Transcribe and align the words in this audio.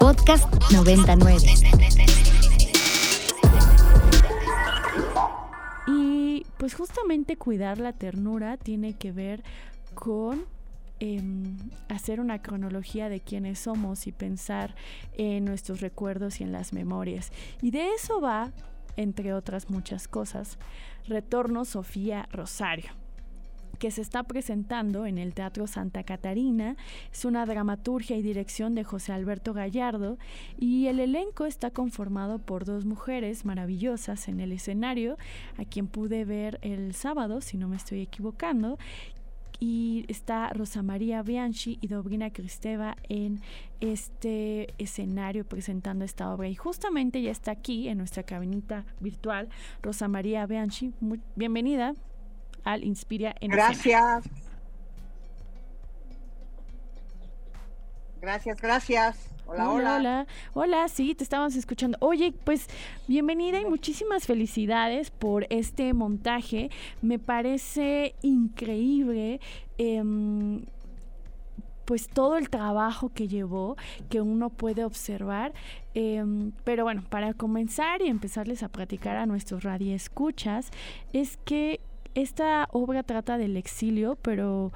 Podcast 0.00 0.46
99. 0.72 1.38
Y 5.86 6.46
pues 6.56 6.74
justamente 6.74 7.36
cuidar 7.36 7.78
la 7.78 7.92
ternura 7.92 8.56
tiene 8.56 8.94
que 8.94 9.12
ver 9.12 9.42
con 9.94 10.44
em, 11.00 11.56
hacer 11.88 12.20
una 12.20 12.40
cronología 12.42 13.08
de 13.08 13.20
quiénes 13.20 13.58
somos 13.58 14.06
y 14.06 14.12
pensar 14.12 14.74
en 15.14 15.44
nuestros 15.44 15.80
recuerdos 15.80 16.40
y 16.40 16.44
en 16.44 16.52
las 16.52 16.72
memorias. 16.72 17.32
Y 17.60 17.70
de 17.72 17.94
eso 17.94 18.20
va, 18.20 18.52
entre 18.96 19.34
otras 19.34 19.68
muchas 19.68 20.06
cosas, 20.06 20.58
Retorno 21.06 21.64
Sofía 21.64 22.28
Rosario 22.30 22.92
que 23.78 23.90
se 23.90 24.02
está 24.02 24.22
presentando 24.24 25.06
en 25.06 25.18
el 25.18 25.34
Teatro 25.34 25.66
Santa 25.66 26.02
Catarina. 26.02 26.76
Es 27.12 27.24
una 27.24 27.46
dramaturgia 27.46 28.16
y 28.16 28.22
dirección 28.22 28.74
de 28.74 28.84
José 28.84 29.12
Alberto 29.12 29.54
Gallardo 29.54 30.18
y 30.58 30.86
el 30.86 31.00
elenco 31.00 31.46
está 31.46 31.70
conformado 31.70 32.38
por 32.38 32.64
dos 32.64 32.84
mujeres 32.84 33.44
maravillosas 33.44 34.28
en 34.28 34.40
el 34.40 34.52
escenario, 34.52 35.16
a 35.56 35.64
quien 35.64 35.86
pude 35.86 36.24
ver 36.24 36.58
el 36.62 36.94
sábado, 36.94 37.40
si 37.40 37.56
no 37.56 37.68
me 37.68 37.76
estoy 37.76 38.00
equivocando, 38.00 38.78
y 39.60 40.04
está 40.08 40.50
Rosa 40.50 40.82
María 40.82 41.22
Bianchi 41.22 41.78
y 41.80 41.88
Dobrina 41.88 42.30
Cristeva 42.30 42.96
en 43.08 43.40
este 43.80 44.72
escenario 44.78 45.44
presentando 45.44 46.04
esta 46.04 46.32
obra. 46.32 46.48
Y 46.48 46.54
justamente 46.54 47.20
ya 47.22 47.30
está 47.30 47.52
aquí 47.52 47.88
en 47.88 47.98
nuestra 47.98 48.22
cabinita 48.22 48.84
virtual 49.00 49.48
Rosa 49.82 50.06
María 50.06 50.46
Bianchi. 50.46 50.92
Muy, 51.00 51.20
bienvenida 51.34 51.94
al 52.64 52.84
Inspira 52.84 53.34
en 53.40 53.50
Gracias. 53.50 54.24
Gracias, 58.20 58.60
gracias. 58.60 59.28
Hola, 59.46 59.70
hola, 59.70 59.96
hola. 59.96 60.26
Hola, 60.52 60.88
sí, 60.88 61.14
te 61.14 61.24
estábamos 61.24 61.56
escuchando. 61.56 61.96
Oye, 62.00 62.34
pues 62.44 62.66
bienvenida 63.06 63.58
y 63.60 63.64
muchísimas 63.64 64.26
felicidades 64.26 65.10
por 65.10 65.46
este 65.48 65.94
montaje. 65.94 66.70
Me 67.00 67.18
parece 67.18 68.14
increíble. 68.20 69.40
Em, 69.78 70.66
pues 71.86 72.06
todo 72.06 72.36
el 72.36 72.50
trabajo 72.50 73.08
que 73.14 73.28
llevó, 73.28 73.78
que 74.10 74.20
uno 74.20 74.50
puede 74.50 74.84
observar. 74.84 75.54
Em, 75.94 76.52
pero 76.64 76.84
bueno, 76.84 77.02
para 77.08 77.32
comenzar 77.32 78.02
y 78.02 78.08
empezarles 78.08 78.62
a 78.62 78.68
platicar 78.68 79.16
a 79.16 79.24
nuestros 79.24 79.62
radioescuchas, 79.62 80.70
es 81.14 81.38
que 81.46 81.80
esta 82.14 82.68
obra 82.72 83.02
trata 83.02 83.38
del 83.38 83.56
exilio, 83.56 84.16
pero 84.22 84.72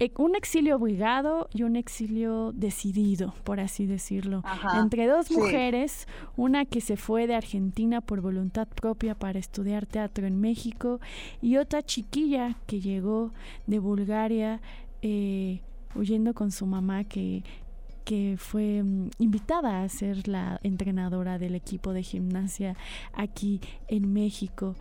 eh, 0.00 0.10
un 0.18 0.34
exilio 0.34 0.76
obligado 0.76 1.48
y 1.52 1.62
un 1.62 1.76
exilio 1.76 2.52
decidido, 2.52 3.32
por 3.44 3.60
así 3.60 3.86
decirlo, 3.86 4.42
entre 4.76 5.06
dos 5.06 5.30
mujeres, 5.30 6.08
una 6.36 6.64
que 6.64 6.80
se 6.80 6.96
fue 6.96 7.26
de 7.26 7.36
Argentina 7.36 8.00
por 8.00 8.20
voluntad 8.20 8.66
propia 8.66 9.14
para 9.14 9.38
estudiar 9.38 9.86
teatro 9.86 10.26
en 10.26 10.40
México 10.40 11.00
y 11.40 11.58
otra 11.58 11.82
chiquilla 11.82 12.56
que 12.66 12.80
llegó 12.80 13.32
de 13.66 13.78
Bulgaria 13.78 14.60
eh, 15.02 15.60
huyendo 15.94 16.34
con 16.34 16.50
su 16.50 16.66
mamá 16.66 17.04
que 17.04 17.44
que 18.04 18.36
fue 18.38 18.82
mm, 18.82 19.10
invitada 19.18 19.82
a 19.82 19.88
ser 19.88 20.28
la 20.28 20.60
entrenadora 20.62 21.38
del 21.38 21.54
equipo 21.54 21.92
de 21.92 22.02
gimnasia 22.02 22.76
aquí 23.14 23.60
en 23.88 24.12
México. 24.12 24.76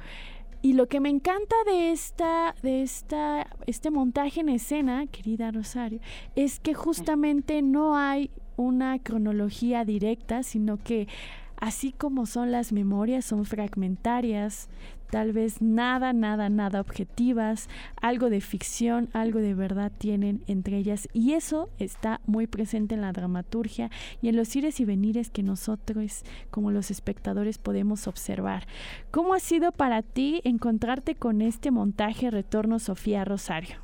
Y 0.64 0.73
lo 0.73 0.88
que 0.88 1.02
me 1.02 1.09
encanta 1.09 1.58
de 1.66 1.92
esta, 1.92 2.56
de 2.64 2.83
esta, 2.83 3.47
este 3.67 3.92
montaje 3.92 4.39
en 4.39 4.47
escena, 4.47 5.06
querida 5.08 5.52
Rosario, 5.52 6.00
es 6.38 6.61
que 6.61 6.73
justamente 6.73 7.61
no 7.61 7.97
hay 7.97 8.31
una 8.56 8.97
cronología 8.97 9.84
directa, 9.84 10.41
sino 10.41 10.78
que 10.78 11.09
así 11.58 11.91
como 11.91 12.25
son 12.25 12.53
las 12.53 12.72
memorias, 12.72 13.25
son 13.25 13.44
fragmentarias, 13.44 14.69
tal 15.14 15.31
vez 15.31 15.61
nada, 15.61 16.12
nada, 16.12 16.50
nada 16.50 16.81
objetivas, 16.81 17.69
algo 18.01 18.31
de 18.31 18.41
ficción, 18.41 19.12
algo 19.13 19.38
de 19.38 19.53
verdad 19.53 19.91
tienen 19.96 20.44
entre 20.47 20.78
ellas 20.78 21.07
y 21.13 21.34
eso 21.34 21.69
está 21.78 22.19
muy 22.25 22.47
presente 22.47 22.96
en 22.96 23.01
la 23.01 23.12
dramaturgia 23.12 23.91
y 24.23 24.29
en 24.29 24.35
los 24.35 24.56
ires 24.56 24.79
y 24.79 24.85
venires 24.85 25.29
que 25.29 25.44
nosotros 25.44 26.23
como 26.50 26.72
los 26.72 26.90
espectadores 26.90 27.59
podemos 27.59 28.07
observar. 28.07 28.66
¿Cómo 29.12 29.35
ha 29.35 29.40
sido 29.40 29.72
para 29.72 30.02
ti 30.02 30.41
encontrarte 30.46 31.13
con 31.13 31.44
este 31.44 31.69
montaje 31.69 32.31
Retorno 32.31 32.79
Sofía 32.79 33.23
Rosario? 33.23 33.75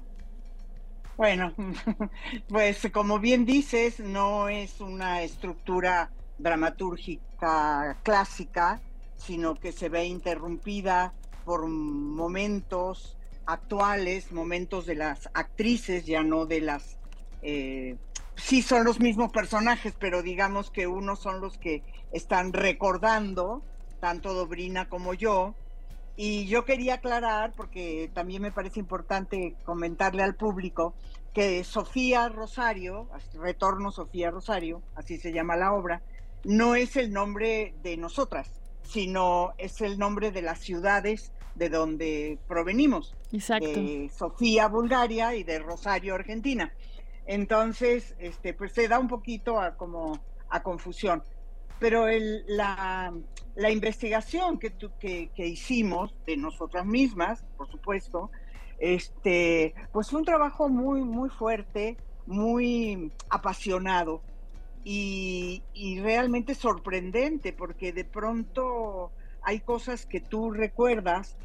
Bueno, 1.16 1.54
pues 2.48 2.90
como 2.92 3.20
bien 3.20 3.46
dices, 3.46 4.00
no 4.00 4.50
es 4.50 4.82
una 4.82 5.22
estructura 5.22 6.10
dramatúrgica 6.40 8.00
clásica, 8.02 8.82
sino 9.20 9.56
que 9.56 9.72
se 9.72 9.90
ve 9.90 10.06
interrumpida 10.06 11.14
por 11.46 11.68
momentos 11.68 13.18
actuales, 13.46 14.32
momentos 14.32 14.86
de 14.86 14.96
las 14.96 15.30
actrices, 15.34 16.06
ya 16.06 16.24
no 16.24 16.46
de 16.46 16.62
las... 16.62 16.98
Eh, 17.42 17.98
sí 18.36 18.62
son 18.62 18.86
los 18.86 19.00
mismos 19.00 19.32
personajes, 19.32 19.94
pero 20.00 20.22
digamos 20.22 20.72
que 20.72 20.88
unos 20.88 21.20
son 21.20 21.42
los 21.42 21.58
que 21.58 21.84
están 22.12 22.54
recordando, 22.54 23.62
tanto 24.00 24.34
Dobrina 24.34 24.88
como 24.90 25.14
yo. 25.14 25.56
Y 26.16 26.46
yo 26.48 26.66
quería 26.66 26.96
aclarar, 26.96 27.54
porque 27.56 28.10
también 28.14 28.42
me 28.42 28.52
parece 28.52 28.80
importante 28.80 29.56
comentarle 29.64 30.22
al 30.22 30.36
público, 30.36 30.94
que 31.34 31.64
Sofía 31.64 32.30
Rosario, 32.30 33.10
Retorno 33.34 33.92
Sofía 33.92 34.30
Rosario, 34.30 34.82
así 34.96 35.18
se 35.18 35.32
llama 35.32 35.56
la 35.56 35.74
obra, 35.74 36.02
no 36.44 36.76
es 36.76 36.96
el 36.96 37.12
nombre 37.12 37.74
de 37.82 37.98
nosotras 37.98 38.59
sino 38.90 39.54
es 39.58 39.82
el 39.82 40.00
nombre 40.00 40.32
de 40.32 40.42
las 40.42 40.60
ciudades 40.60 41.32
de 41.56 41.70
donde 41.70 42.40
provenimos. 42.48 43.16
Exacto. 43.32 43.68
De 43.68 44.10
Sofía, 44.10 44.68
Bulgaria 44.68 45.36
y 45.36 45.44
de 45.44 45.60
Rosario, 45.60 46.16
Argentina. 46.16 46.74
Entonces, 47.26 48.16
este, 48.18 48.54
pues 48.54 48.72
se 48.72 48.88
da 48.88 48.98
un 48.98 49.08
poquito 49.08 49.60
a, 49.60 49.76
como 49.76 50.20
a 50.50 50.64
confusión. 50.64 51.24
Pero 51.80 52.08
el, 52.08 52.44
la, 52.48 53.14
la, 53.56 53.70
investigación 53.70 54.58
que, 54.58 54.74
que, 55.00 55.30
que, 55.36 55.48
hicimos 55.48 56.14
de 56.26 56.36
nosotras 56.36 56.86
mismas, 56.86 57.46
por 57.58 57.70
supuesto, 57.70 58.32
este, 58.80 59.76
pues 59.92 60.10
fue 60.10 60.20
un 60.20 60.26
trabajo 60.26 60.68
muy, 60.68 61.02
muy 61.02 61.30
fuerte, 61.30 61.98
muy 62.26 63.12
apasionado, 63.30 64.22
y, 64.92 66.00
realmente 66.00 66.56
sorprendente 66.56 67.54
porque 67.54 67.94
de 67.94 68.06
pronto 68.06 69.12
hay 69.44 69.60
cosas 69.60 70.08
que 70.08 70.20
tú 70.20 70.52
recuerdas 70.52 71.36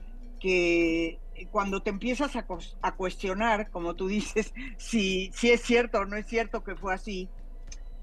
que 0.40 1.18
cuando 1.50 1.82
te 1.82 1.90
empiezas 1.90 2.36
a, 2.36 2.46
a, 2.80 2.94
cuestionar, 2.94 3.70
como 3.70 3.94
tú 3.94 4.08
dices, 4.08 4.54
si, 4.78 5.30
si 5.34 5.50
es 5.50 5.60
cierto 5.60 5.98
o 5.98 6.04
no 6.06 6.16
es 6.16 6.26
cierto 6.26 6.64
que 6.64 6.74
fue 6.74 6.94
así, 6.94 7.28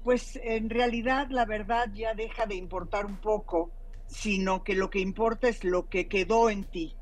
pues 0.04 0.38
en 0.44 0.70
realidad 0.70 1.26
la 1.30 1.44
verdad 1.44 1.90
ya 1.92 2.14
deja 2.14 2.46
de 2.46 2.54
importar 2.54 3.04
un 3.04 3.16
poco, 3.16 3.70
sino 4.06 4.62
que 4.62 4.74
lo 4.74 4.90
que 4.90 5.00
importa 5.00 5.48
es 5.48 5.64
lo 5.64 5.88
que 5.88 6.06
quedó 6.06 6.50
en 6.50 6.64
ti, 6.64 6.94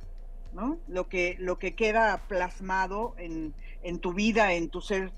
¿no? 0.55 0.79
Lo 0.89 1.09
que, 1.09 1.37
lo 1.39 1.59
que 1.59 1.75
queda 1.75 2.27
plasmado 2.27 3.15
en, 3.19 3.55
en 3.83 3.99
tu 3.99 4.15
vida, 4.15 4.55
en 4.55 4.71
tu 4.71 4.81
ser 4.81 5.13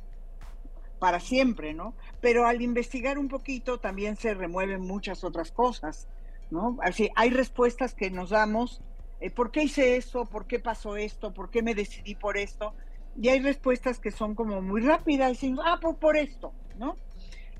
para 1.02 1.18
siempre, 1.18 1.74
¿no? 1.74 1.94
Pero 2.20 2.46
al 2.46 2.62
investigar 2.62 3.18
un 3.18 3.26
poquito 3.26 3.80
también 3.80 4.14
se 4.14 4.34
remueven 4.34 4.82
muchas 4.82 5.24
otras 5.24 5.50
cosas, 5.50 6.06
¿no? 6.48 6.78
Así, 6.80 7.10
hay 7.16 7.30
respuestas 7.30 7.92
que 7.92 8.08
nos 8.08 8.30
damos, 8.30 8.80
eh, 9.18 9.28
¿por 9.28 9.50
qué 9.50 9.64
hice 9.64 9.96
eso? 9.96 10.26
¿Por 10.26 10.46
qué 10.46 10.60
pasó 10.60 10.96
esto? 10.96 11.34
¿Por 11.34 11.50
qué 11.50 11.60
me 11.60 11.74
decidí 11.74 12.14
por 12.14 12.36
esto? 12.36 12.72
Y 13.20 13.30
hay 13.30 13.40
respuestas 13.40 13.98
que 13.98 14.12
son 14.12 14.36
como 14.36 14.62
muy 14.62 14.80
rápidas, 14.80 15.32
diciendo, 15.32 15.62
ah, 15.64 15.80
pues 15.82 15.96
por 15.96 16.16
esto, 16.16 16.52
¿no? 16.78 16.94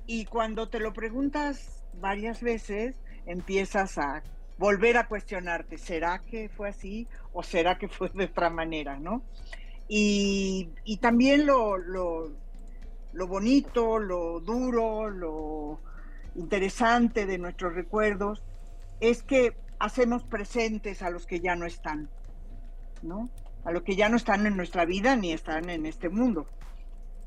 Y 0.07 0.27
cuando 0.27 0.69
te 0.69 0.79
lo 0.79 0.93
preguntas 0.93 1.83
varias 1.95 2.43
veces, 2.43 2.95
empiezas 3.27 3.99
a 3.99 4.23
volver 4.57 4.97
a 4.97 5.09
cuestionarte, 5.09 5.79
¿será 5.79 6.21
que 6.21 6.49
fue 6.49 6.69
así 6.69 7.09
o 7.33 7.43
será 7.43 7.77
que 7.77 7.89
fue 7.89 8.09
de 8.15 8.27
otra 8.27 8.51
manera, 8.51 9.01
¿no? 9.01 9.25
Y, 9.89 10.69
y 10.85 10.99
también 10.99 11.45
lo, 11.45 11.77
lo 13.13 13.27
bonito, 13.27 13.99
lo 13.99 14.41
duro, 14.41 15.11
lo 15.11 15.81
interesante 16.35 17.27
de 17.27 17.39
nuestros 17.39 17.75
recuerdos 17.75 18.43
es 19.01 19.23
que 19.23 19.57
hacemos 19.79 20.25
presentes 20.25 21.03
a 21.03 21.11
los 21.11 21.27
que 21.27 21.41
ya 21.41 21.57
no 21.57 21.67
están, 21.67 22.09
¿no? 23.03 23.29
A 23.65 23.73
los 23.73 23.83
que 23.83 23.97
ya 23.97 24.09
no 24.09 24.17
están 24.17 24.47
en 24.47 24.57
nuestra 24.57 24.85
vida 24.85 25.17
ni 25.17 25.33
están 25.33 25.69
en 25.71 25.87
este 25.87 26.09
mundo. 26.09 26.47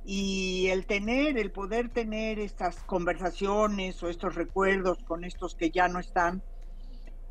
Y 0.05 0.67
el 0.67 0.85
tener, 0.85 1.37
el 1.37 1.51
poder 1.51 1.89
tener 1.89 2.39
estas 2.39 2.77
conversaciones 2.83 4.01
o 4.03 4.09
estos 4.09 4.35
recuerdos 4.35 5.03
con 5.03 5.23
estos 5.23 5.55
que 5.55 5.71
ya 5.71 5.87
no 5.87 5.99
están, 5.99 6.43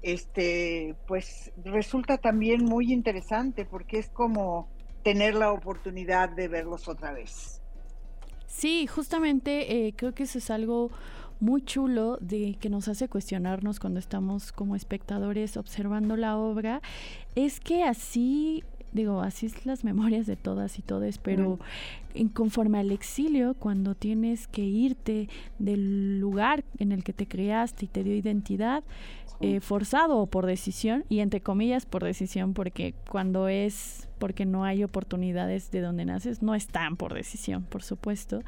este, 0.03 0.95
pues 1.07 1.53
resulta 1.65 2.19
también 2.19 2.65
muy 2.65 2.93
interesante 2.93 3.65
porque 3.65 3.99
es 3.99 4.11
como 4.11 4.69
tener 5.03 5.35
la 5.35 5.53
oportunidad 5.53 6.29
de 6.29 6.49
verlos 6.49 6.89
otra 6.89 7.13
vez. 7.13 7.64
Sí, 8.57 8.87
justamente 8.87 9.89
eh, 9.89 9.95
creo 9.97 10.15
que 10.15 10.23
eso 10.23 10.39
es 10.39 10.49
algo 10.49 10.93
muy 11.41 11.61
chulo 11.61 12.19
de 12.21 12.57
que 12.61 12.71
nos 12.71 12.87
hace 12.87 13.09
cuestionarnos 13.09 13.81
cuando 13.81 13.99
estamos 13.99 14.53
como 14.53 14.77
espectadores 14.77 15.57
observando 15.57 16.17
la 16.17 16.39
obra, 16.39 16.81
es 17.35 17.59
que 17.59 17.83
así 17.83 18.63
digo, 18.95 19.21
así 19.21 19.47
es 19.47 19.67
las 19.67 19.85
memorias 19.85 20.27
de 20.27 20.37
todas 20.37 20.79
y 20.79 20.83
todos, 20.83 21.19
pero 21.19 21.59
en, 22.15 22.29
conforme 22.29 22.79
al 22.79 22.93
exilio, 22.93 23.55
cuando 23.55 23.95
tienes 23.95 24.47
que 24.47 24.63
irte 24.63 25.29
del 25.59 26.21
lugar 26.21 26.65
en 26.79 26.93
el 26.93 27.05
que 27.05 27.13
te 27.13 27.27
creaste 27.27 27.85
y 27.85 27.89
te 27.89 28.05
dio 28.05 28.15
identidad, 28.15 28.85
eh, 29.41 29.61
forzado 29.61 30.19
o 30.19 30.27
por 30.27 30.47
decisión, 30.47 31.05
y 31.09 31.19
entre 31.19 31.41
comillas 31.41 31.85
por 31.85 32.05
decisión, 32.05 32.55
porque 32.55 32.95
cuando 33.11 33.49
es 33.49 34.09
porque 34.19 34.47
no 34.47 34.65
hay 34.65 34.85
oportunidades 34.85 35.71
de 35.73 35.81
donde 35.81 36.05
naces, 36.05 36.41
no 36.41 36.55
están 36.55 36.97
por 36.97 37.13
decisión, 37.13 37.65
por 37.65 37.83
supuesto. 37.83 38.43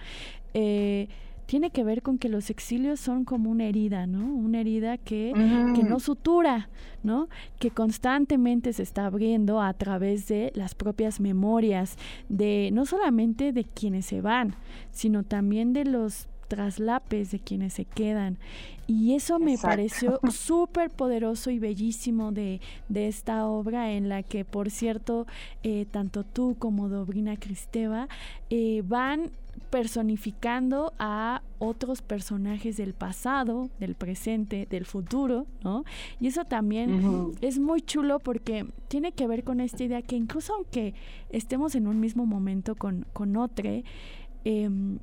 Eh, 0.55 1.09
tiene 1.47 1.71
que 1.71 1.85
ver 1.85 2.03
con 2.03 2.19
que 2.19 2.29
los 2.29 2.51
exilios 2.51 3.01
son 3.01 3.25
como 3.25 3.51
una 3.51 3.65
herida, 3.65 4.07
¿no? 4.07 4.27
Una 4.27 4.61
herida 4.61 4.99
que, 4.99 5.33
que 5.75 5.85
no 5.85 6.01
sutura, 6.01 6.69
¿no? 7.03 7.29
Que 7.59 7.71
constantemente 7.71 8.73
se 8.73 8.83
está 8.83 9.07
abriendo 9.07 9.63
a 9.63 9.73
través 9.75 10.27
de 10.27 10.53
las 10.55 10.75
propias 10.75 11.21
memorias, 11.21 11.97
de 12.29 12.71
no 12.73 12.85
solamente 12.85 13.53
de 13.53 13.65
quienes 13.65 14.07
se 14.07 14.21
van, 14.21 14.57
sino 14.91 15.23
también 15.23 15.73
de 15.73 15.85
los 15.85 16.29
traslapes 16.47 17.31
de 17.31 17.39
quienes 17.39 17.75
se 17.75 17.85
quedan. 17.85 18.39
Y 18.87 19.15
eso 19.15 19.39
me 19.39 19.59
pareció 19.59 20.21
súper 20.31 20.91
poderoso 20.91 21.51
y 21.51 21.59
bellísimo 21.59 22.33
de, 22.33 22.61
de, 22.89 23.09
esta 23.09 23.47
obra 23.47 23.93
en 23.93 24.09
la 24.09 24.23
que, 24.23 24.45
por 24.45 24.71
cierto, 24.71 25.27
eh, 25.63 25.87
tanto 25.91 26.25
tú 26.25 26.57
como 26.59 26.89
Dobrina 26.89 27.37
Cristeva 27.37 28.09
eh, 28.49 28.83
van 28.87 29.33
personificando 29.71 30.93
a 30.99 31.43
otros 31.59 32.03
personajes 32.03 32.77
del 32.77 32.95
pasado, 32.95 33.71
del 33.81 33.95
presente, 33.95 34.67
del 34.71 34.85
futuro, 34.85 35.47
¿no? 35.65 35.85
Y 36.21 36.29
eso 36.29 36.45
también 36.45 37.33
es 37.41 37.59
muy 37.59 37.81
chulo 37.81 38.19
porque 38.19 38.67
tiene 38.89 39.13
que 39.13 39.27
ver 39.27 39.45
con 39.45 39.61
esta 39.61 39.83
idea 39.85 40.03
que 40.03 40.17
incluso 40.17 40.55
aunque 40.55 40.95
estemos 41.31 41.75
en 41.75 41.87
un 41.87 42.01
mismo 42.01 42.27
momento 42.27 42.75
con, 42.75 43.07
con 43.13 43.37
otro, 43.37 43.69
em, 44.45 44.99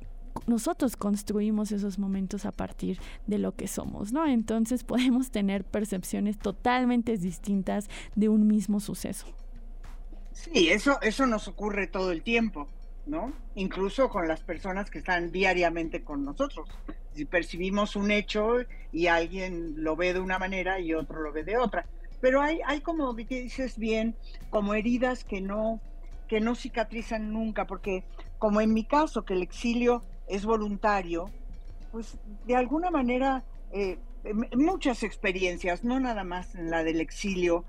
nosotros 0.46 0.96
construimos 0.96 1.72
esos 1.72 1.98
momentos 1.98 2.46
a 2.46 2.52
partir 2.52 2.98
de 3.26 3.38
lo 3.38 3.54
que 3.54 3.68
somos, 3.68 4.12
¿no? 4.12 4.26
Entonces 4.26 4.84
podemos 4.84 5.30
tener 5.30 5.64
percepciones 5.64 6.38
totalmente 6.38 7.16
distintas 7.16 7.88
de 8.14 8.28
un 8.28 8.46
mismo 8.46 8.80
suceso. 8.80 9.26
Sí, 10.32 10.68
eso, 10.70 11.00
eso 11.02 11.26
nos 11.26 11.48
ocurre 11.48 11.86
todo 11.86 12.10
el 12.10 12.22
tiempo. 12.22 12.68
¿no? 13.06 13.32
Incluso 13.54 14.08
con 14.08 14.28
las 14.28 14.40
personas 14.40 14.90
que 14.90 14.98
están 14.98 15.30
diariamente 15.30 16.02
con 16.02 16.24
nosotros. 16.24 16.68
Si 17.14 17.24
percibimos 17.24 17.96
un 17.96 18.10
hecho 18.10 18.56
y 18.92 19.06
alguien 19.08 19.74
lo 19.76 19.96
ve 19.96 20.14
de 20.14 20.20
una 20.20 20.38
manera 20.38 20.80
y 20.80 20.94
otro 20.94 21.20
lo 21.20 21.32
ve 21.32 21.44
de 21.44 21.56
otra. 21.56 21.86
Pero 22.20 22.40
hay, 22.40 22.60
hay 22.66 22.80
como 22.80 23.12
dices 23.12 23.78
bien, 23.78 24.16
como 24.50 24.74
heridas 24.74 25.24
que 25.24 25.40
no, 25.40 25.80
que 26.28 26.40
no 26.40 26.54
cicatrizan 26.54 27.32
nunca, 27.32 27.66
porque 27.66 28.04
como 28.38 28.60
en 28.60 28.72
mi 28.72 28.84
caso, 28.84 29.24
que 29.24 29.34
el 29.34 29.42
exilio 29.42 30.02
es 30.26 30.44
voluntario, 30.44 31.30
pues 31.92 32.18
de 32.46 32.56
alguna 32.56 32.90
manera, 32.90 33.44
eh, 33.72 33.98
muchas 34.56 35.02
experiencias, 35.02 35.84
no 35.84 36.00
nada 36.00 36.24
más 36.24 36.54
en 36.54 36.70
la 36.70 36.82
del 36.82 37.00
exilio, 37.00 37.64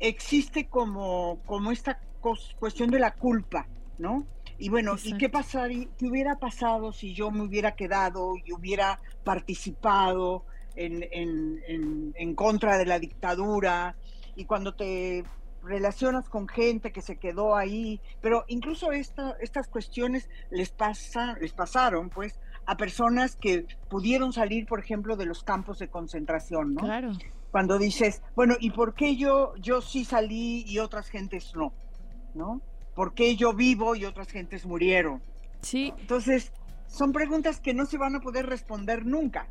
existe 0.00 0.68
como, 0.68 1.38
como 1.46 1.72
esta 1.72 2.00
cuestión 2.58 2.90
de 2.90 2.98
la 2.98 3.14
culpa, 3.14 3.66
¿no? 3.98 4.26
Y 4.58 4.68
bueno, 4.70 4.96
¿y 5.02 5.16
qué 5.18 5.28
pasaría, 5.28 5.86
qué 5.98 6.06
hubiera 6.06 6.36
pasado 6.38 6.92
si 6.92 7.12
yo 7.14 7.30
me 7.30 7.42
hubiera 7.42 7.76
quedado 7.76 8.34
y 8.42 8.52
hubiera 8.52 9.00
participado 9.22 10.44
en, 10.74 11.06
en, 11.10 12.14
en, 12.16 12.34
contra 12.34 12.78
de 12.78 12.86
la 12.86 12.98
dictadura? 12.98 13.96
Y 14.34 14.46
cuando 14.46 14.74
te 14.74 15.24
relacionas 15.66 16.28
con 16.28 16.48
gente 16.48 16.92
que 16.92 17.02
se 17.02 17.16
quedó 17.16 17.56
ahí, 17.56 18.00
pero 18.20 18.44
incluso 18.48 18.92
esta, 18.92 19.36
estas 19.40 19.68
cuestiones 19.68 20.28
les, 20.50 20.70
pasa, 20.70 21.36
les 21.40 21.52
pasaron, 21.52 22.08
pues, 22.10 22.38
a 22.66 22.76
personas 22.76 23.36
que 23.36 23.66
pudieron 23.88 24.32
salir, 24.32 24.66
por 24.66 24.80
ejemplo, 24.80 25.16
de 25.16 25.26
los 25.26 25.42
campos 25.44 25.78
de 25.78 25.88
concentración, 25.88 26.74
¿no? 26.74 26.82
Claro. 26.82 27.12
Cuando 27.50 27.78
dices, 27.78 28.22
bueno, 28.34 28.56
¿y 28.60 28.70
por 28.70 28.94
qué 28.94 29.16
yo, 29.16 29.54
yo 29.56 29.80
sí 29.80 30.04
salí 30.04 30.64
y 30.66 30.78
otras 30.78 31.08
gentes 31.08 31.54
no? 31.54 31.72
¿No? 32.34 32.60
¿Por 32.94 33.14
qué 33.14 33.36
yo 33.36 33.52
vivo 33.52 33.94
y 33.94 34.04
otras 34.04 34.28
gentes 34.28 34.66
murieron? 34.66 35.22
Sí. 35.62 35.92
Entonces, 35.98 36.52
son 36.86 37.12
preguntas 37.12 37.60
que 37.60 37.74
no 37.74 37.86
se 37.86 37.98
van 37.98 38.14
a 38.16 38.20
poder 38.20 38.46
responder 38.46 39.06
nunca. 39.06 39.46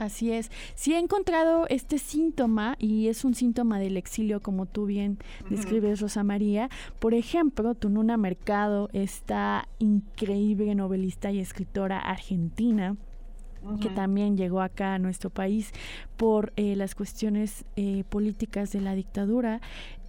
Así 0.00 0.32
es. 0.32 0.50
Sí 0.74 0.94
he 0.94 0.98
encontrado 0.98 1.66
este 1.68 1.98
síntoma 1.98 2.74
y 2.78 3.08
es 3.08 3.22
un 3.22 3.34
síntoma 3.34 3.78
del 3.78 3.98
exilio, 3.98 4.40
como 4.40 4.64
tú 4.64 4.86
bien 4.86 5.18
describes, 5.50 6.00
Rosa 6.00 6.24
María. 6.24 6.70
Por 6.98 7.12
ejemplo, 7.12 7.74
Tununa 7.74 8.16
Mercado, 8.16 8.88
esta 8.94 9.68
increíble 9.78 10.74
novelista 10.74 11.30
y 11.32 11.38
escritora 11.38 11.98
argentina, 11.98 12.96
que 13.80 13.90
también 13.90 14.36
llegó 14.36 14.60
acá 14.60 14.94
a 14.94 14.98
nuestro 14.98 15.30
país 15.30 15.72
por 16.16 16.52
eh, 16.56 16.76
las 16.76 16.94
cuestiones 16.94 17.64
eh, 17.76 18.04
políticas 18.08 18.72
de 18.72 18.80
la 18.80 18.94
dictadura. 18.94 19.60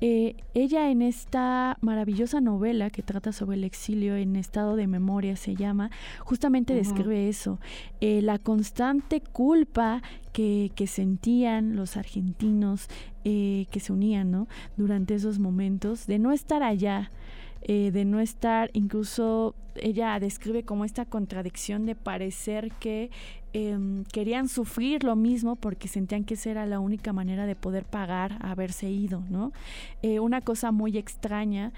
Eh, 0.01 0.35
ella 0.53 0.89
en 0.89 1.01
esta 1.01 1.77
maravillosa 1.81 2.41
novela 2.41 2.89
que 2.89 3.03
trata 3.03 3.31
sobre 3.31 3.57
el 3.57 3.63
exilio 3.63 4.15
en 4.15 4.35
estado 4.35 4.75
de 4.75 4.87
memoria 4.87 5.35
se 5.35 5.55
llama, 5.55 5.91
justamente 6.19 6.73
describe 6.73 7.29
eso, 7.29 7.59
la 7.99 8.39
constante 8.39 9.21
culpa 9.21 10.01
que, 10.33 10.71
que, 10.75 10.87
sentían 10.87 11.75
los 11.75 11.97
argentinos 11.97 12.87
que 13.23 13.79
se 13.79 13.93
unían 13.93 14.31
¿no? 14.31 14.47
durante 14.75 15.13
esos 15.13 15.37
momentos 15.37 16.07
de 16.07 16.17
no 16.17 16.31
estar 16.31 16.63
allá 16.63 17.11
eh, 17.63 17.91
de 17.91 18.05
no 18.05 18.19
estar, 18.19 18.69
incluso 18.73 19.55
ella 19.75 20.19
describe 20.19 20.63
como 20.63 20.85
esta 20.85 21.05
contradicción 21.05 21.85
de 21.85 21.95
parecer 21.95 22.71
que 22.79 23.09
em, 23.53 24.03
querían 24.05 24.47
sufrir 24.47 25.03
lo 25.03 25.15
mismo 25.15 25.55
porque 25.55 25.87
sentían 25.87 26.23
que 26.23 26.33
esa 26.33 26.51
era 26.51 26.65
la 26.65 26.79
única 26.79 27.13
manera 27.13 27.45
de 27.45 27.55
poder 27.55 27.85
pagar 27.85 28.37
haberse 28.41 28.89
ido, 28.89 29.23
¿no? 29.29 29.51
Eh, 30.01 30.19
una 30.19 30.41
cosa 30.41 30.71
muy 30.71 30.97
extraña 30.97 31.71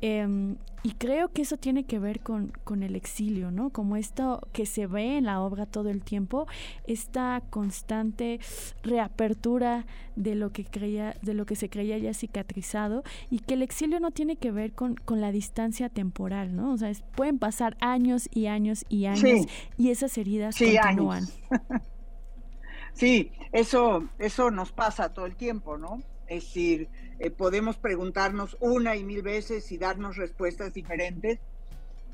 Em, 0.00 0.56
y 0.82 0.92
creo 0.92 1.30
que 1.30 1.42
eso 1.42 1.58
tiene 1.58 1.84
que 1.84 1.98
ver 1.98 2.20
con, 2.20 2.52
con, 2.64 2.82
el 2.82 2.96
exilio, 2.96 3.50
¿no? 3.50 3.68
Como 3.68 3.96
esto 3.96 4.40
que 4.54 4.64
se 4.64 4.86
ve 4.86 5.18
en 5.18 5.26
la 5.26 5.42
obra 5.42 5.66
todo 5.66 5.90
el 5.90 6.02
tiempo, 6.02 6.46
esta 6.86 7.42
constante 7.50 8.40
reapertura 8.82 9.84
de 10.16 10.34
lo 10.34 10.52
que 10.52 10.64
creía, 10.64 11.16
de 11.20 11.34
lo 11.34 11.44
que 11.44 11.54
se 11.54 11.68
creía 11.68 11.98
ya 11.98 12.14
cicatrizado, 12.14 13.02
y 13.28 13.40
que 13.40 13.54
el 13.54 13.62
exilio 13.62 14.00
no 14.00 14.10
tiene 14.10 14.36
que 14.36 14.52
ver 14.52 14.72
con, 14.72 14.94
con 14.94 15.20
la 15.20 15.32
distancia 15.32 15.90
temporal, 15.90 16.56
¿no? 16.56 16.72
O 16.72 16.78
sea, 16.78 16.90
pueden 17.14 17.38
pasar 17.38 17.76
años 17.80 18.30
y 18.32 18.46
años 18.46 18.86
y 18.88 19.04
años 19.04 19.46
y 19.76 19.90
esas 19.90 20.16
heridas 20.16 20.56
continúan. 20.56 21.26
sí, 22.94 23.32
eso, 23.52 24.08
eso 24.18 24.50
nos 24.50 24.72
pasa 24.72 25.12
todo 25.12 25.26
el 25.26 25.36
tiempo, 25.36 25.76
¿no? 25.76 26.02
Es 26.30 26.44
decir, 26.44 26.88
eh, 27.18 27.28
podemos 27.30 27.76
preguntarnos 27.76 28.56
una 28.60 28.94
y 28.94 29.02
mil 29.02 29.20
veces 29.20 29.72
y 29.72 29.78
darnos 29.78 30.16
respuestas 30.16 30.72
diferentes. 30.72 31.40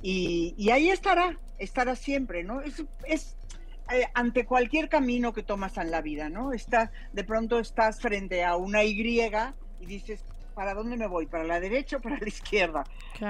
Y, 0.00 0.70
ahí 0.70 0.88
estará, 0.88 1.38
estará 1.58 1.94
siempre, 1.96 2.42
¿no? 2.42 2.62
Es, 2.62 2.82
es 3.06 3.36
eh, 3.92 4.04
ante 4.14 4.46
cualquier 4.46 4.88
camino 4.88 5.34
que 5.34 5.42
tomas 5.42 5.76
en 5.76 5.90
la 5.90 6.00
vida, 6.00 6.30
¿no? 6.30 6.54
Está, 6.54 6.92
de 7.12 7.24
pronto 7.24 7.58
estás 7.58 8.00
frente 8.00 8.42
a 8.42 8.56
una 8.56 8.84
Y 8.84 8.96
y 9.80 9.86
dices, 9.86 10.24
¿para 10.54 10.72
dónde 10.72 10.96
me 10.96 11.08
voy? 11.08 11.26
¿Para 11.26 11.44
la 11.44 11.60
derecha 11.60 11.98
o 11.98 12.00
para 12.00 12.18
la 12.18 12.28
izquierda? 12.28 12.84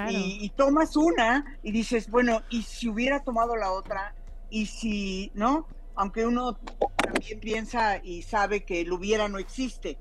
Y, 0.09 0.39
y, 0.41 0.51
tomas 0.51 0.95
una 0.95 1.59
y 1.65 1.73
dices, 1.73 2.09
bueno, 2.09 2.43
¿y 2.49 2.63
si 2.63 2.89
hubiera 2.89 3.25
tomado 3.25 3.57
la 3.57 3.73
otra? 3.73 4.15
¿Y 4.51 4.67
si, 4.67 5.33
no? 5.35 5.67
Aunque 5.97 6.25
uno 6.25 6.61
también 6.97 7.41
piensa 7.41 7.99
y 8.05 8.23
sabe 8.23 8.65
que 8.65 8.83
el 8.83 8.93
hubiera 8.93 9.29
no 9.29 9.39
existe, 9.39 9.99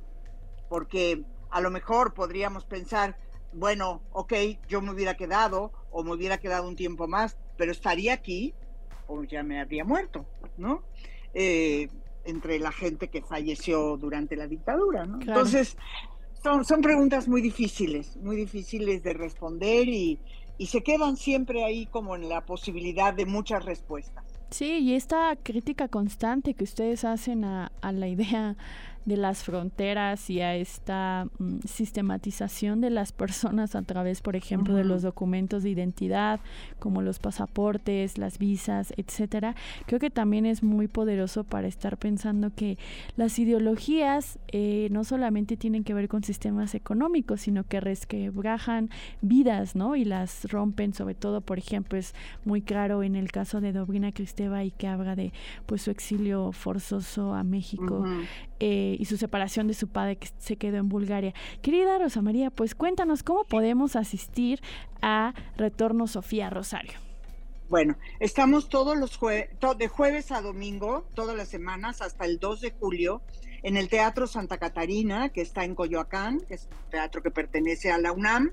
porque 0.69 1.23
a 1.49 1.61
lo 1.61 1.71
mejor 1.71 2.13
podríamos 2.13 2.65
pensar, 2.65 3.17
bueno, 3.53 4.01
ok, 4.11 4.33
yo 4.67 4.81
me 4.81 4.91
hubiera 4.91 5.15
quedado 5.15 5.71
o 5.91 6.03
me 6.03 6.13
hubiera 6.13 6.37
quedado 6.37 6.67
un 6.67 6.75
tiempo 6.75 7.07
más, 7.07 7.37
pero 7.57 7.71
estaría 7.71 8.13
aquí 8.13 8.53
o 9.07 9.23
ya 9.23 9.43
me 9.43 9.61
habría 9.61 9.85
muerto, 9.85 10.25
¿no? 10.57 10.83
Eh, 11.33 11.89
entre 12.25 12.59
la 12.59 12.71
gente 12.71 13.09
que 13.09 13.21
falleció 13.21 13.97
durante 13.97 14.35
la 14.35 14.47
dictadura, 14.47 15.05
¿no? 15.05 15.21
Entonces, 15.21 15.77
son, 16.43 16.65
son 16.65 16.81
preguntas 16.81 17.27
muy 17.27 17.41
difíciles, 17.41 18.17
muy 18.17 18.35
difíciles 18.35 19.03
de 19.03 19.13
responder 19.13 19.87
y, 19.87 20.19
y 20.57 20.67
se 20.67 20.81
quedan 20.83 21.17
siempre 21.17 21.63
ahí 21.63 21.85
como 21.85 22.15
en 22.15 22.27
la 22.27 22.45
posibilidad 22.45 23.13
de 23.13 23.25
muchas 23.25 23.63
respuestas. 23.63 24.23
Sí, 24.49 24.79
y 24.79 24.95
esta 24.95 25.35
crítica 25.41 25.87
constante 25.87 26.53
que 26.53 26.63
ustedes 26.63 27.03
hacen 27.03 27.43
a, 27.45 27.71
a 27.81 27.91
la 27.91 28.07
idea 28.07 28.55
de 29.05 29.17
las 29.17 29.43
fronteras 29.43 30.29
y 30.29 30.41
a 30.41 30.55
esta 30.55 31.27
mm, 31.37 31.59
sistematización 31.65 32.81
de 32.81 32.89
las 32.89 33.11
personas 33.11 33.75
a 33.75 33.83
través, 33.83 34.21
por 34.21 34.35
ejemplo, 34.35 34.73
de 34.73 34.83
los 34.83 35.03
documentos 35.03 35.63
de 35.63 35.69
identidad, 35.69 36.39
como 36.79 37.01
los 37.01 37.19
pasaportes, 37.19 38.17
las 38.17 38.39
visas, 38.39 38.93
etcétera, 38.97 39.55
creo 39.85 39.99
que 39.99 40.09
también 40.09 40.45
es 40.45 40.63
muy 40.63 40.87
poderoso 40.87 41.43
para 41.43 41.67
estar 41.67 41.97
pensando 41.97 42.51
que 42.53 42.77
las 43.15 43.37
ideologías 43.37 44.39
eh, 44.47 44.87
no 44.91 45.03
solamente 45.03 45.55
tienen 45.55 45.83
que 45.83 45.93
ver 45.93 46.07
con 46.07 46.23
sistemas 46.23 46.73
económicos, 46.73 47.41
sino 47.41 47.63
que 47.63 47.79
resquebrajan 47.79 48.89
vidas, 49.21 49.75
¿no? 49.75 49.95
Y 49.95 50.05
las 50.05 50.45
rompen, 50.51 50.93
sobre 50.93 51.13
todo, 51.15 51.41
por 51.41 51.59
ejemplo, 51.59 51.97
es 51.97 52.15
muy 52.43 52.61
claro 52.61 53.03
en 53.03 53.15
el 53.15 53.31
caso 53.31 53.61
de 53.61 53.71
Dobrina 53.71 54.11
Cristeva 54.11 54.63
y 54.63 54.71
que 54.71 54.87
habla 54.87 55.15
de 55.15 55.31
pues 55.67 55.83
su 55.83 55.91
exilio 55.91 56.51
forzoso 56.51 57.33
a 57.33 57.43
México 57.43 58.03
eh, 58.59 58.95
y 58.99 59.05
su 59.05 59.17
separación 59.17 59.67
de 59.67 59.73
su 59.73 59.87
padre 59.87 60.17
que 60.17 60.29
se 60.37 60.57
quedó 60.57 60.77
en 60.77 60.89
Bulgaria. 60.89 61.33
Querida 61.61 61.97
Rosa 61.97 62.21
María, 62.21 62.49
pues 62.49 62.75
cuéntanos 62.75 63.23
cómo 63.23 63.43
podemos 63.43 63.95
asistir 63.95 64.61
a 65.01 65.33
Retorno 65.57 66.07
Sofía 66.07 66.49
Rosario. 66.49 66.93
Bueno, 67.67 67.97
estamos 68.19 68.69
todos 68.69 68.95
los 68.95 69.17
jueves, 69.17 69.49
de 69.77 69.87
jueves 69.87 70.31
a 70.31 70.41
domingo, 70.41 71.07
todas 71.15 71.35
las 71.35 71.49
semanas, 71.49 72.01
hasta 72.01 72.25
el 72.25 72.37
2 72.39 72.61
de 72.61 72.71
julio, 72.71 73.23
en 73.63 73.75
el 73.75 73.89
Teatro 73.89 74.27
Santa 74.27 74.59
Catarina, 74.59 75.29
que 75.29 75.41
está 75.41 75.65
en 75.65 75.73
Coyoacán, 75.73 76.41
que 76.41 76.53
es 76.53 76.69
un 76.71 76.91
teatro 76.91 77.23
que 77.23 77.31
pertenece 77.31 77.91
a 77.91 77.97
la 77.97 78.11
UNAM. 78.11 78.51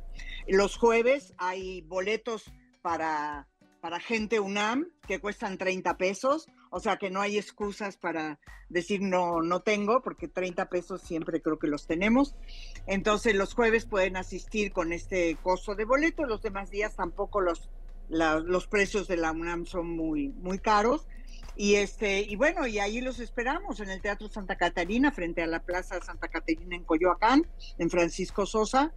Los 0.48 0.78
jueves 0.78 1.34
hay 1.36 1.82
boletos 1.82 2.50
para 2.80 3.46
para 3.82 3.98
gente 3.98 4.38
UNAM 4.38 4.86
que 5.08 5.18
cuestan 5.18 5.58
30 5.58 5.96
pesos, 5.96 6.46
o 6.70 6.78
sea 6.78 6.98
que 6.98 7.10
no 7.10 7.20
hay 7.20 7.36
excusas 7.36 7.96
para 7.96 8.38
decir 8.68 9.00
no, 9.02 9.42
no 9.42 9.62
tengo, 9.62 10.02
porque 10.02 10.28
30 10.28 10.66
pesos 10.68 11.02
siempre 11.02 11.42
creo 11.42 11.58
que 11.58 11.66
los 11.66 11.88
tenemos. 11.88 12.36
Entonces 12.86 13.34
los 13.34 13.54
jueves 13.54 13.84
pueden 13.84 14.16
asistir 14.16 14.72
con 14.72 14.92
este 14.92 15.36
costo 15.42 15.74
de 15.74 15.84
boleto, 15.84 16.26
los 16.26 16.42
demás 16.42 16.70
días 16.70 16.94
tampoco 16.94 17.40
los, 17.40 17.70
los 18.08 18.68
precios 18.68 19.08
de 19.08 19.16
la 19.16 19.32
UNAM 19.32 19.66
son 19.66 19.90
muy, 19.96 20.28
muy 20.28 20.60
caros. 20.60 21.08
Y, 21.56 21.74
este, 21.74 22.20
y 22.20 22.36
bueno, 22.36 22.68
y 22.68 22.78
ahí 22.78 23.00
los 23.00 23.18
esperamos 23.18 23.80
en 23.80 23.90
el 23.90 24.00
Teatro 24.00 24.28
Santa 24.28 24.56
Catarina, 24.56 25.10
frente 25.10 25.42
a 25.42 25.48
la 25.48 25.64
Plaza 25.64 26.00
Santa 26.00 26.28
Catarina 26.28 26.76
en 26.76 26.84
Coyoacán, 26.84 27.48
en 27.78 27.90
Francisco 27.90 28.46
Sosa. 28.46 28.92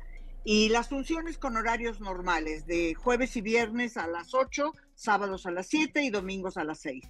Y 0.47 0.69
las 0.69 0.89
funciones 0.89 1.39
con 1.39 1.57
horarios 1.57 1.99
normales, 1.99 2.67
de 2.67 2.93
jueves 2.93 3.35
y 3.35 3.41
viernes 3.41 3.97
a 3.97 4.05
las 4.05 4.35
8, 4.35 4.73
sábados 4.93 5.47
a 5.47 5.51
las 5.51 5.65
7 5.65 6.03
y 6.03 6.11
domingos 6.11 6.55
a 6.57 6.63
las 6.63 6.79
6. 6.79 7.03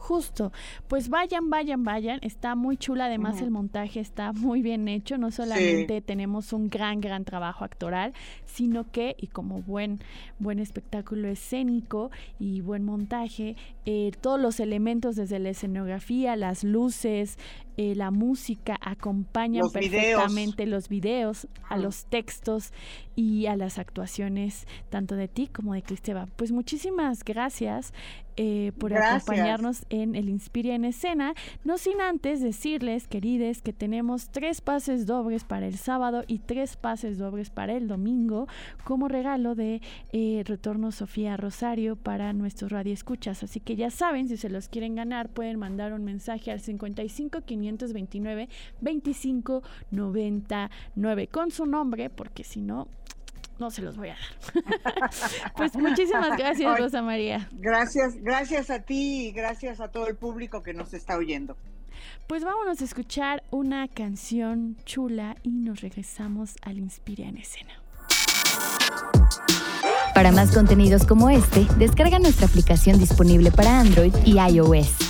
Justo, 0.00 0.50
pues 0.88 1.10
vayan, 1.10 1.50
vayan, 1.50 1.84
vayan. 1.84 2.20
Está 2.22 2.54
muy 2.54 2.78
chula, 2.78 3.04
además 3.04 3.42
el 3.42 3.50
montaje 3.50 4.00
está 4.00 4.32
muy 4.32 4.62
bien 4.62 4.88
hecho. 4.88 5.18
No 5.18 5.30
solamente 5.30 6.00
tenemos 6.00 6.54
un 6.54 6.70
gran, 6.70 7.02
gran 7.02 7.24
trabajo 7.26 7.64
actoral, 7.64 8.14
sino 8.46 8.90
que, 8.90 9.14
y 9.18 9.26
como 9.26 9.60
buen, 9.60 10.00
buen 10.38 10.58
espectáculo 10.58 11.28
escénico 11.28 12.10
y 12.38 12.62
buen 12.62 12.82
montaje, 12.82 13.56
eh, 13.84 14.12
todos 14.22 14.40
los 14.40 14.58
elementos 14.58 15.16
desde 15.16 15.38
la 15.38 15.50
escenografía, 15.50 16.34
las 16.34 16.64
luces, 16.64 17.38
eh, 17.76 17.94
la 17.94 18.10
música 18.10 18.76
acompañan 18.80 19.70
perfectamente 19.70 20.66
los 20.66 20.88
videos, 20.88 21.48
a 21.68 21.76
los 21.76 22.04
textos 22.06 22.72
y 23.16 23.46
a 23.46 23.56
las 23.56 23.78
actuaciones 23.78 24.66
tanto 24.88 25.16
de 25.16 25.28
ti 25.28 25.48
como 25.48 25.74
de 25.74 25.82
Cristeva. 25.82 26.26
Pues 26.36 26.52
muchísimas 26.52 27.24
gracias 27.24 27.92
eh, 28.36 28.72
por 28.78 28.94
acompañarnos 28.94 29.84
en 29.90 30.14
el 30.14 30.30
Inspira 30.30 30.74
en 30.74 30.86
Escena. 30.86 31.34
No 31.62 31.76
sin 31.76 32.00
antes 32.00 32.40
decirles, 32.40 33.06
querides, 33.06 33.60
que 33.60 33.74
tenemos 33.74 34.30
tres 34.30 34.62
pases 34.62 35.04
dobles 35.04 35.44
para 35.44 35.66
el 35.66 35.76
sábado 35.76 36.24
y 36.26 36.38
tres 36.38 36.76
pases 36.76 37.18
dobles 37.18 37.50
para 37.50 37.74
el 37.74 37.86
domingo 37.86 38.46
como 38.84 39.08
regalo 39.08 39.54
de 39.54 39.82
eh, 40.12 40.42
Retorno 40.46 40.90
Sofía 40.90 41.36
Rosario 41.36 41.96
para 41.96 42.32
nuestros 42.32 42.72
radioescuchas. 42.72 43.42
Así 43.42 43.60
que 43.60 43.76
ya 43.76 43.90
saben, 43.90 44.28
si 44.28 44.38
se 44.38 44.48
los 44.48 44.68
quieren 44.68 44.94
ganar, 44.94 45.28
pueden 45.28 45.58
mandar 45.58 45.92
un 45.92 46.04
mensaje 46.04 46.50
al 46.50 46.60
55 46.60 47.42
529 47.60 48.48
25 48.80 49.62
99 49.90 51.28
con 51.28 51.50
su 51.50 51.66
nombre, 51.66 52.10
porque 52.10 52.44
si 52.44 52.60
no, 52.60 52.88
no 53.60 53.70
se 53.70 53.82
los 53.82 53.96
voy 53.96 54.08
a 54.08 54.14
dar. 54.14 55.10
pues 55.56 55.76
muchísimas 55.76 56.36
gracias, 56.36 56.78
Rosa 56.78 57.02
María. 57.02 57.48
Gracias, 57.52 58.16
gracias 58.22 58.70
a 58.70 58.80
ti 58.80 59.28
y 59.28 59.32
gracias 59.32 59.80
a 59.80 59.88
todo 59.88 60.06
el 60.08 60.16
público 60.16 60.62
que 60.62 60.72
nos 60.72 60.94
está 60.94 61.16
oyendo. 61.16 61.56
Pues 62.26 62.44
vámonos 62.44 62.80
a 62.80 62.84
escuchar 62.84 63.42
una 63.50 63.86
canción 63.88 64.76
chula 64.84 65.36
y 65.42 65.50
nos 65.50 65.82
regresamos 65.82 66.56
al 66.62 66.78
Inspira 66.78 67.28
en 67.28 67.36
Escena. 67.36 67.72
Para 70.14 70.32
más 70.32 70.52
contenidos 70.52 71.06
como 71.06 71.30
este, 71.30 71.66
descarga 71.76 72.18
nuestra 72.18 72.46
aplicación 72.46 72.98
disponible 72.98 73.50
para 73.50 73.80
Android 73.80 74.14
y 74.24 74.38
iOS 74.38 75.09